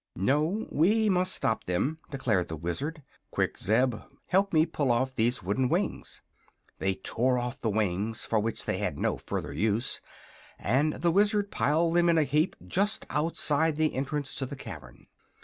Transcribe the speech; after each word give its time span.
"No; 0.15 0.65
we 0.71 1.09
must 1.09 1.31
stop 1.31 1.65
them," 1.65 1.99
declared 2.09 2.47
the 2.47 2.57
Wizard. 2.57 3.03
"Quick 3.29 3.55
Zeb, 3.55 3.93
help 4.29 4.51
me 4.51 4.65
pull 4.65 4.91
off 4.91 5.13
these 5.13 5.43
wooden 5.43 5.69
wings!" 5.69 6.23
They 6.79 6.95
tore 6.95 7.37
off 7.37 7.61
the 7.61 7.69
wings, 7.69 8.25
for 8.25 8.39
which 8.39 8.65
they 8.65 8.79
had 8.79 8.97
no 8.97 9.17
further 9.17 9.53
use, 9.53 10.01
and 10.57 10.93
the 10.93 11.11
Wizard 11.11 11.51
piled 11.51 11.93
them 11.93 12.09
in 12.09 12.17
a 12.17 12.23
heap 12.23 12.55
just 12.65 13.05
outside 13.11 13.75
the 13.75 13.93
entrance 13.93 14.33
to 14.37 14.47
the 14.47 14.55
cavern. 14.55 15.05